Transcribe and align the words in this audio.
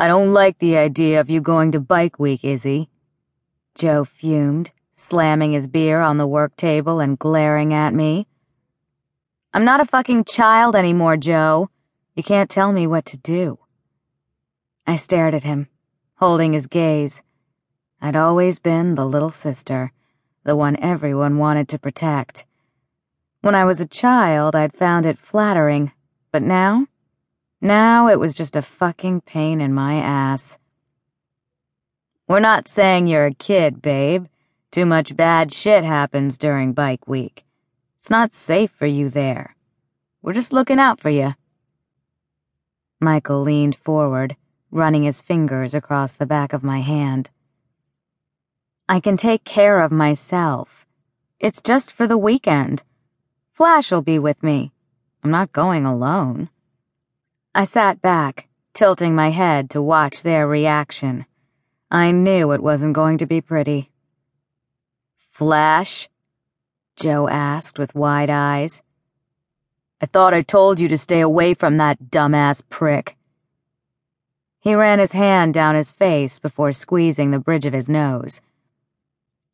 I 0.00 0.08
don't 0.08 0.32
like 0.32 0.58
the 0.58 0.78
idea 0.78 1.20
of 1.20 1.28
you 1.28 1.42
going 1.42 1.72
to 1.72 1.78
bike 1.78 2.18
week, 2.18 2.42
Izzy. 2.42 2.88
Joe 3.74 4.04
fumed, 4.04 4.70
slamming 4.94 5.52
his 5.52 5.66
beer 5.66 6.00
on 6.00 6.16
the 6.16 6.26
work 6.26 6.56
table 6.56 7.00
and 7.00 7.18
glaring 7.18 7.74
at 7.74 7.92
me. 7.92 8.26
I'm 9.52 9.66
not 9.66 9.82
a 9.82 9.84
fucking 9.84 10.24
child 10.24 10.74
anymore, 10.74 11.18
Joe. 11.18 11.68
You 12.14 12.22
can't 12.22 12.48
tell 12.48 12.72
me 12.72 12.86
what 12.86 13.04
to 13.04 13.18
do. 13.18 13.58
I 14.86 14.96
stared 14.96 15.34
at 15.34 15.42
him, 15.42 15.68
holding 16.14 16.54
his 16.54 16.66
gaze. 16.66 17.22
I'd 18.00 18.16
always 18.16 18.58
been 18.58 18.94
the 18.94 19.04
little 19.04 19.30
sister, 19.30 19.92
the 20.44 20.56
one 20.56 20.78
everyone 20.80 21.36
wanted 21.36 21.68
to 21.68 21.78
protect. 21.78 22.46
When 23.42 23.54
I 23.54 23.66
was 23.66 23.82
a 23.82 23.86
child, 23.86 24.56
I'd 24.56 24.72
found 24.72 25.04
it 25.04 25.18
flattering, 25.18 25.92
but 26.32 26.42
now? 26.42 26.86
Now 27.60 28.08
it 28.08 28.18
was 28.18 28.32
just 28.32 28.56
a 28.56 28.62
fucking 28.62 29.20
pain 29.22 29.60
in 29.60 29.74
my 29.74 29.96
ass. 29.96 30.58
We're 32.26 32.40
not 32.40 32.68
saying 32.68 33.06
you're 33.06 33.26
a 33.26 33.34
kid, 33.34 33.82
babe. 33.82 34.26
Too 34.70 34.86
much 34.86 35.16
bad 35.16 35.52
shit 35.52 35.84
happens 35.84 36.38
during 36.38 36.72
bike 36.72 37.06
week. 37.06 37.44
It's 37.98 38.08
not 38.08 38.32
safe 38.32 38.70
for 38.70 38.86
you 38.86 39.10
there. 39.10 39.56
We're 40.22 40.32
just 40.32 40.52
looking 40.52 40.78
out 40.78 41.00
for 41.00 41.10
you. 41.10 41.34
Michael 42.98 43.42
leaned 43.42 43.76
forward, 43.76 44.36
running 44.70 45.02
his 45.02 45.20
fingers 45.20 45.74
across 45.74 46.14
the 46.14 46.26
back 46.26 46.52
of 46.52 46.62
my 46.62 46.80
hand. 46.80 47.28
I 48.88 49.00
can 49.00 49.16
take 49.16 49.44
care 49.44 49.80
of 49.80 49.92
myself. 49.92 50.86
It's 51.38 51.60
just 51.60 51.92
for 51.92 52.06
the 52.06 52.18
weekend. 52.18 52.84
Flash'll 53.52 54.02
be 54.02 54.18
with 54.18 54.42
me. 54.42 54.72
I'm 55.22 55.30
not 55.30 55.52
going 55.52 55.84
alone. 55.84 56.48
I 57.52 57.64
sat 57.64 58.00
back, 58.00 58.48
tilting 58.74 59.16
my 59.16 59.30
head 59.30 59.70
to 59.70 59.82
watch 59.82 60.22
their 60.22 60.46
reaction. 60.46 61.26
I 61.90 62.12
knew 62.12 62.52
it 62.52 62.62
wasn't 62.62 62.94
going 62.94 63.18
to 63.18 63.26
be 63.26 63.40
pretty. 63.40 63.90
Flash? 65.28 66.08
Joe 66.94 67.28
asked 67.28 67.76
with 67.76 67.94
wide 67.94 68.30
eyes. 68.30 68.82
I 70.00 70.06
thought 70.06 70.32
I 70.32 70.42
told 70.42 70.78
you 70.78 70.86
to 70.88 70.96
stay 70.96 71.20
away 71.20 71.54
from 71.54 71.76
that 71.78 72.10
dumbass 72.10 72.62
prick. 72.68 73.16
He 74.60 74.74
ran 74.76 75.00
his 75.00 75.12
hand 75.12 75.52
down 75.52 75.74
his 75.74 75.90
face 75.90 76.38
before 76.38 76.70
squeezing 76.70 77.32
the 77.32 77.40
bridge 77.40 77.66
of 77.66 77.72
his 77.72 77.88
nose. 77.88 78.42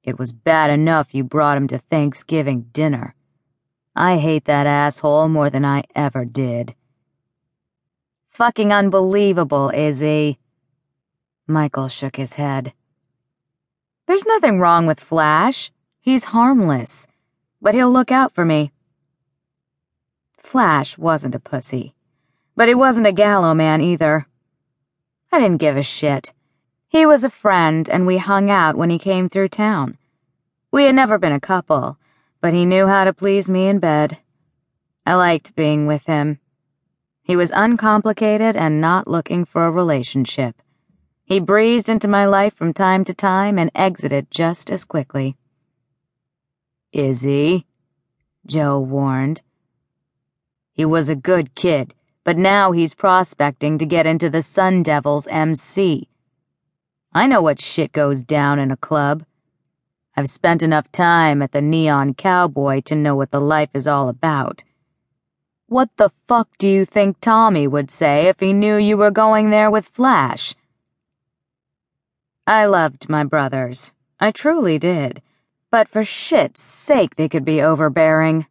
It 0.03 0.19
was 0.19 0.33
bad 0.33 0.71
enough 0.71 1.15
you 1.15 1.25
brought 1.25 1.57
him 1.57 1.67
to 1.69 1.79
Thanksgiving 1.79 2.67
dinner. 2.73 3.15
I 3.95 4.19
hate 4.19 4.45
that 4.45 4.67
asshole 4.67 5.29
more 5.29 5.49
than 5.49 5.65
I 5.65 5.85
ever 5.95 6.27
did. 6.27 6.75
Fucking 8.37 8.71
unbelievable, 8.71 9.71
Izzy. 9.75 10.39
Michael 11.47 11.89
shook 11.89 12.17
his 12.17 12.35
head. 12.35 12.75
There's 14.07 14.27
nothing 14.27 14.61
wrong 14.61 14.87
with 14.87 15.01
Flash. 15.01 15.73
He's 16.03 16.25
harmless. 16.25 17.07
But 17.63 17.73
he'll 17.73 17.91
look 17.91 18.13
out 18.13 18.33
for 18.33 18.45
me. 18.45 18.73
Flash 20.37 20.99
wasn't 20.99 21.35
a 21.35 21.41
pussy. 21.41 21.95
But 22.55 22.69
he 22.69 22.75
wasn't 22.75 23.07
a 23.07 23.13
Gallo 23.13 23.55
man 23.55 23.81
either. 23.81 24.27
I 25.33 25.39
didn't 25.39 25.57
give 25.57 25.79
a 25.79 25.83
shit. 25.83 26.35
He 26.89 27.07
was 27.07 27.25
a 27.25 27.31
friend, 27.31 27.89
and 27.89 28.07
we 28.07 28.19
hung 28.19 28.51
out 28.51 28.77
when 28.77 28.91
he 28.91 28.99
came 28.99 29.31
through 29.31 29.49
town. 29.49 29.97
We 30.71 30.85
had 30.85 30.95
never 30.95 31.17
been 31.17 31.33
a 31.33 31.41
couple, 31.41 31.97
but 32.43 32.53
he 32.53 32.67
knew 32.67 32.87
how 32.87 33.05
to 33.05 33.15
please 33.15 33.49
me 33.49 33.67
in 33.67 33.79
bed. 33.79 34.19
I 35.07 35.15
liked 35.15 35.57
being 35.57 35.87
with 35.87 36.05
him. 36.05 36.39
He 37.27 37.35
was 37.35 37.51
uncomplicated 37.53 38.55
and 38.55 38.81
not 38.81 39.09
looking 39.09 39.45
for 39.45 39.67
a 39.67 39.71
relationship. 39.73 40.63
He 41.25 41.41
breezed 41.41 41.89
into 41.89 42.07
my 42.07 42.25
life 42.25 42.55
from 42.55 42.73
time 42.73 43.03
to 43.03 43.13
time 43.13 43.59
and 43.59 43.69
exited 43.75 44.31
just 44.31 44.71
as 44.71 44.85
quickly. 44.85 45.37
Izzy, 46.93 47.67
Joe 48.47 48.79
warned. 48.79 49.41
He 50.73 50.85
was 50.85 51.09
a 51.09 51.17
good 51.17 51.57
kid, 51.57 51.95
but 52.23 52.39
now 52.39 52.71
he's 52.71 52.95
prospecting 52.95 53.77
to 53.79 53.87
get 53.87 54.07
into 54.07 54.31
the 54.31 54.41
Sun 54.41 54.85
Devils 54.85 55.27
MC. 55.27 56.09
I 57.13 57.27
know 57.27 57.43
what 57.43 57.61
shit 57.61 57.91
goes 57.91 58.23
down 58.23 58.61
in 58.61 58.71
a 58.71 58.77
club. 58.77 59.25
I've 60.17 60.29
spent 60.29 60.63
enough 60.63 60.93
time 60.93 61.43
at 61.43 61.51
the 61.51 61.61
Neon 61.61 62.15
Cowboy 62.15 62.83
to 62.83 62.95
know 62.95 63.17
what 63.17 63.33
the 63.33 63.41
life 63.41 63.71
is 63.75 63.89
all 63.89 64.09
about. 64.09 64.63
What 65.69 65.89
the 65.97 66.11
fuck 66.29 66.49
do 66.59 66.69
you 66.69 66.85
think 66.85 67.21
Tommy 67.21 67.67
would 67.67 67.91
say 67.91 68.29
if 68.29 68.39
he 68.39 68.53
knew 68.53 68.77
you 68.77 68.97
were 68.97 69.11
going 69.11 69.51
there 69.51 69.69
with 69.69 69.89
Flash? 69.89 70.55
I 72.47 72.67
loved 72.67 73.09
my 73.09 73.25
brothers. 73.25 73.91
I 74.21 74.31
truly 74.31 74.79
did. 74.79 75.23
But 75.73 75.89
for 75.89 76.05
shit's 76.05 76.63
sake, 76.63 77.17
they 77.17 77.29
could 77.29 77.45
be 77.45 77.61
overbearing. 77.61 78.47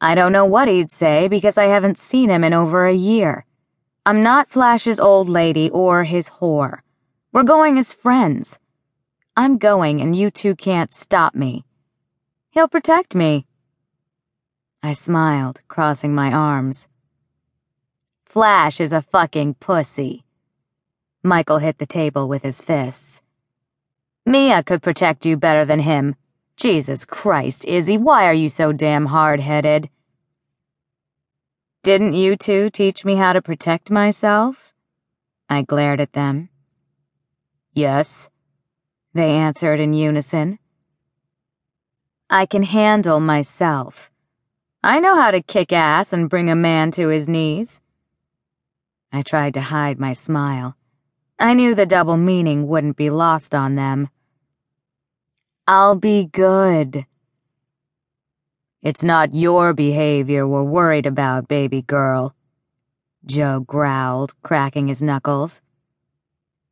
I 0.00 0.16
don't 0.16 0.32
know 0.32 0.44
what 0.44 0.66
he'd 0.66 0.90
say 0.90 1.28
because 1.28 1.56
I 1.56 1.66
haven't 1.66 1.98
seen 1.98 2.28
him 2.28 2.42
in 2.42 2.52
over 2.52 2.84
a 2.84 2.92
year. 2.92 3.46
I'm 4.04 4.24
not 4.24 4.50
Flash's 4.50 4.98
old 4.98 5.28
lady 5.28 5.70
or 5.70 6.02
his 6.02 6.28
whore. 6.28 6.80
We're 7.32 7.44
going 7.44 7.78
as 7.78 7.92
friends. 7.92 8.58
I'm 9.36 9.56
going 9.56 10.00
and 10.00 10.16
you 10.16 10.32
two 10.32 10.56
can't 10.56 10.92
stop 10.92 11.36
me. 11.36 11.64
He'll 12.50 12.68
protect 12.68 13.14
me. 13.14 13.46
I 14.86 14.92
smiled, 14.92 15.62
crossing 15.66 16.14
my 16.14 16.32
arms. 16.32 16.86
Flash 18.24 18.80
is 18.80 18.92
a 18.92 19.02
fucking 19.02 19.54
pussy. 19.54 20.24
Michael 21.24 21.58
hit 21.58 21.78
the 21.78 21.86
table 21.86 22.28
with 22.28 22.44
his 22.44 22.62
fists. 22.62 23.20
Mia 24.24 24.62
could 24.62 24.84
protect 24.84 25.26
you 25.26 25.36
better 25.36 25.64
than 25.64 25.80
him. 25.80 26.14
Jesus 26.56 27.04
Christ, 27.04 27.64
Izzy, 27.64 27.98
why 27.98 28.28
are 28.28 28.40
you 28.42 28.48
so 28.48 28.70
damn 28.70 29.06
hard 29.06 29.40
headed? 29.40 29.90
Didn't 31.82 32.12
you 32.12 32.36
two 32.36 32.70
teach 32.70 33.04
me 33.04 33.16
how 33.16 33.32
to 33.32 33.42
protect 33.42 33.90
myself? 33.90 34.72
I 35.48 35.62
glared 35.62 36.00
at 36.00 36.12
them. 36.12 36.48
Yes, 37.72 38.28
they 39.14 39.32
answered 39.32 39.80
in 39.80 39.94
unison. 39.94 40.60
I 42.30 42.46
can 42.46 42.62
handle 42.62 43.18
myself. 43.18 44.12
I 44.86 45.00
know 45.00 45.16
how 45.16 45.32
to 45.32 45.42
kick 45.42 45.72
ass 45.72 46.12
and 46.12 46.30
bring 46.30 46.48
a 46.48 46.54
man 46.54 46.92
to 46.92 47.08
his 47.08 47.28
knees. 47.28 47.80
I 49.12 49.22
tried 49.22 49.54
to 49.54 49.60
hide 49.60 49.98
my 49.98 50.12
smile. 50.12 50.76
I 51.40 51.54
knew 51.54 51.74
the 51.74 51.86
double 51.86 52.16
meaning 52.16 52.68
wouldn't 52.68 52.96
be 52.96 53.10
lost 53.10 53.52
on 53.52 53.74
them. 53.74 54.10
I'll 55.66 55.96
be 55.96 56.26
good. 56.26 57.04
It's 58.80 59.02
not 59.02 59.34
your 59.34 59.72
behavior 59.74 60.46
we're 60.46 60.62
worried 60.62 61.06
about, 61.06 61.48
baby 61.48 61.82
girl. 61.82 62.36
Joe 63.24 63.64
growled, 63.66 64.40
cracking 64.44 64.86
his 64.86 65.02
knuckles. 65.02 65.62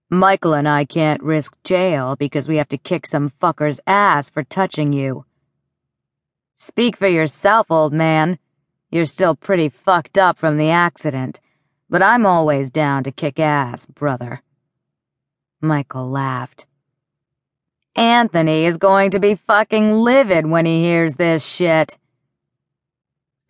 Michael 0.08 0.54
and 0.54 0.68
I 0.68 0.84
can't 0.84 1.20
risk 1.20 1.56
jail 1.64 2.14
because 2.14 2.46
we 2.46 2.58
have 2.58 2.68
to 2.68 2.78
kick 2.78 3.06
some 3.06 3.28
fucker's 3.28 3.80
ass 3.88 4.30
for 4.30 4.44
touching 4.44 4.92
you. 4.92 5.24
Speak 6.56 6.96
for 6.96 7.08
yourself, 7.08 7.70
old 7.70 7.92
man. 7.92 8.38
You're 8.90 9.06
still 9.06 9.34
pretty 9.34 9.68
fucked 9.68 10.16
up 10.16 10.38
from 10.38 10.56
the 10.56 10.70
accident, 10.70 11.40
but 11.90 12.02
I'm 12.02 12.24
always 12.24 12.70
down 12.70 13.02
to 13.04 13.12
kick 13.12 13.40
ass, 13.40 13.86
brother. 13.86 14.40
Michael 15.60 16.08
laughed. 16.08 16.66
Anthony 17.96 18.66
is 18.66 18.76
going 18.76 19.10
to 19.10 19.20
be 19.20 19.34
fucking 19.34 19.90
livid 19.90 20.46
when 20.46 20.66
he 20.66 20.82
hears 20.82 21.16
this 21.16 21.44
shit. 21.44 21.98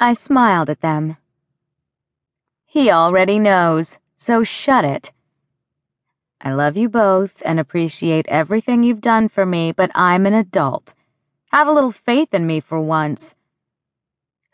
I 0.01 0.13
smiled 0.13 0.71
at 0.71 0.81
them. 0.81 1.17
He 2.65 2.91
already 2.91 3.39
knows, 3.39 3.99
so 4.17 4.43
shut 4.43 4.85
it. 4.85 5.13
I 6.41 6.53
love 6.53 6.77
you 6.77 6.89
both 6.89 7.43
and 7.45 7.61
appreciate 7.61 8.27
everything 8.29 8.83
you've 8.83 9.01
done 9.01 9.29
for 9.29 9.47
me, 9.47 9.73
but 9.73 9.91
I'm 9.95 10.27
an 10.27 10.35
adult. 10.35 10.95
Have 11.55 11.69
a 11.69 11.73
little 11.73 11.93
faith 11.93 12.35
in 12.35 12.49
me 12.49 12.59
for 12.59 12.81
once. 12.81 13.37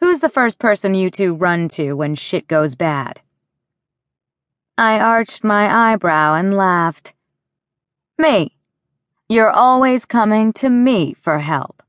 Who's 0.00 0.20
the 0.20 0.28
first 0.28 0.58
person 0.58 0.92
you 0.92 1.10
two 1.10 1.32
run 1.32 1.66
to 1.68 1.94
when 1.94 2.14
shit 2.14 2.46
goes 2.46 2.74
bad? 2.74 3.22
I 4.76 5.00
arched 5.00 5.42
my 5.42 5.92
eyebrow 5.92 6.34
and 6.34 6.52
laughed. 6.52 7.14
Me. 8.18 8.54
You're 9.30 9.48
always 9.50 10.04
coming 10.04 10.52
to 10.52 10.68
me 10.68 11.14
for 11.14 11.38
help. 11.38 11.82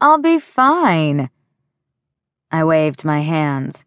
I'll 0.00 0.18
be 0.18 0.40
fine. 0.40 1.30
I 2.50 2.64
waved 2.64 3.04
my 3.04 3.20
hands. 3.20 3.84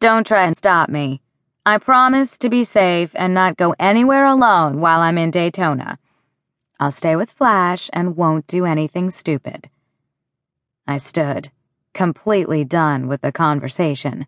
Don't 0.00 0.26
try 0.26 0.44
and 0.46 0.56
stop 0.56 0.88
me. 0.88 1.20
I 1.66 1.76
promise 1.76 2.38
to 2.38 2.48
be 2.48 2.64
safe 2.64 3.10
and 3.14 3.34
not 3.34 3.58
go 3.58 3.74
anywhere 3.78 4.24
alone 4.24 4.80
while 4.80 5.00
I'm 5.00 5.18
in 5.18 5.30
Daytona. 5.30 5.98
I'll 6.84 6.90
stay 6.90 7.16
with 7.16 7.30
Flash 7.30 7.88
and 7.94 8.14
won't 8.14 8.46
do 8.46 8.66
anything 8.66 9.08
stupid. 9.08 9.70
I 10.86 10.98
stood, 10.98 11.50
completely 11.94 12.62
done 12.62 13.08
with 13.08 13.22
the 13.22 13.32
conversation. 13.32 14.26